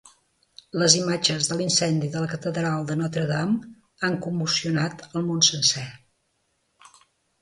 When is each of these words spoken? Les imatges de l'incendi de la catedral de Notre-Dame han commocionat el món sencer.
Les 0.83 0.93
imatges 0.99 1.49
de 1.49 1.57
l'incendi 1.59 2.09
de 2.15 2.23
la 2.23 2.31
catedral 2.31 2.87
de 2.93 2.97
Notre-Dame 3.01 3.69
han 4.09 4.19
commocionat 4.27 5.07
el 5.21 5.29
món 5.29 5.45
sencer. 5.53 5.89